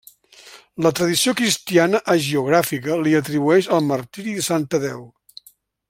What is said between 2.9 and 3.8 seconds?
li atribueix